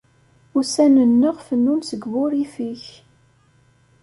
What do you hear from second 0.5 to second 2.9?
Ussan-nneɣ fennun seg wurrif-ik.